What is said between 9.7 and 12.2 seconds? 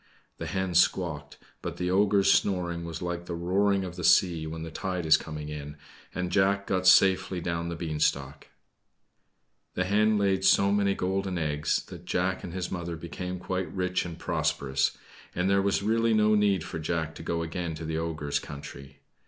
The hen laid so many golden eggs that